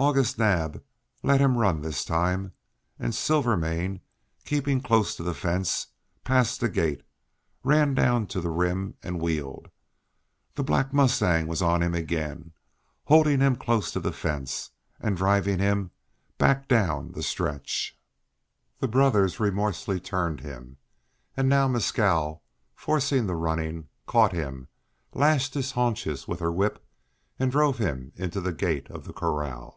August 0.00 0.38
Naab 0.38 0.80
let 1.24 1.40
him 1.40 1.58
run 1.58 1.82
this 1.82 2.04
time, 2.04 2.52
and 3.00 3.12
Silvermane, 3.12 4.00
keeping 4.44 4.80
close 4.80 5.16
to 5.16 5.24
the 5.24 5.34
fence, 5.34 5.88
passed 6.22 6.60
the 6.60 6.68
gate, 6.68 7.02
ran 7.64 7.94
down 7.94 8.24
to 8.28 8.40
the 8.40 8.48
rim, 8.48 8.94
and 9.02 9.20
wheeled. 9.20 9.68
The 10.54 10.62
black 10.62 10.92
mustang 10.94 11.48
was 11.48 11.62
on 11.62 11.82
him 11.82 11.94
again, 11.94 12.52
holding 13.06 13.40
him 13.40 13.54
in 13.54 13.58
close 13.58 13.90
to 13.90 13.98
the 13.98 14.12
fence, 14.12 14.70
driving 15.04 15.58
him 15.58 15.90
back 16.38 16.68
down 16.68 17.10
the 17.10 17.22
stretch. 17.24 17.98
The 18.78 18.86
brothers 18.86 19.40
remorselessly 19.40 19.98
turned 19.98 20.42
him, 20.42 20.76
and 21.36 21.48
now 21.48 21.66
Mescal, 21.66 22.44
forcing 22.76 23.26
the 23.26 23.34
running, 23.34 23.88
caught 24.06 24.30
him, 24.32 24.68
lashed 25.12 25.54
his 25.54 25.72
haunches 25.72 26.28
with 26.28 26.38
her 26.38 26.52
whip, 26.52 26.86
and 27.36 27.50
drove 27.50 27.78
him 27.78 28.12
into 28.14 28.40
the 28.40 28.52
gate 28.52 28.88
of 28.92 29.04
the 29.04 29.12
corral. 29.12 29.74